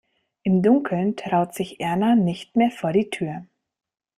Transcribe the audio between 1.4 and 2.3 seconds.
sich Erna